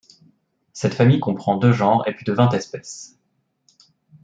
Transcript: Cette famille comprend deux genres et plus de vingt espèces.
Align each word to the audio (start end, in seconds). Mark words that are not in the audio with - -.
Cette 0.73 0.95
famille 0.95 1.19
comprend 1.19 1.57
deux 1.57 1.73
genres 1.73 2.07
et 2.07 2.15
plus 2.15 2.23
de 2.25 2.33
vingt 2.33 2.49
espèces. 2.53 3.19